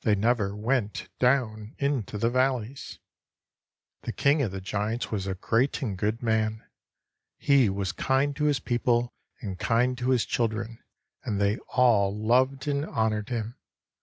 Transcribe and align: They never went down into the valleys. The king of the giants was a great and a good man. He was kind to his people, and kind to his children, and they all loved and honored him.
They 0.00 0.14
never 0.14 0.56
went 0.56 1.10
down 1.18 1.74
into 1.76 2.16
the 2.16 2.30
valleys. 2.30 3.00
The 4.04 4.12
king 4.14 4.40
of 4.40 4.50
the 4.50 4.62
giants 4.62 5.10
was 5.10 5.26
a 5.26 5.34
great 5.34 5.82
and 5.82 5.92
a 5.92 5.96
good 5.96 6.22
man. 6.22 6.64
He 7.36 7.68
was 7.68 7.92
kind 7.92 8.34
to 8.36 8.44
his 8.44 8.60
people, 8.60 9.12
and 9.42 9.58
kind 9.58 9.98
to 9.98 10.08
his 10.08 10.24
children, 10.24 10.82
and 11.22 11.38
they 11.38 11.58
all 11.68 12.16
loved 12.18 12.66
and 12.66 12.86
honored 12.86 13.28
him. 13.28 13.58